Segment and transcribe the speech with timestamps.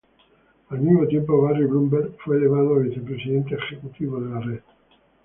[0.69, 4.59] Al mismo tiempo, Barry Blumberg fue elevado a vicepresidente ejecutivo de la red.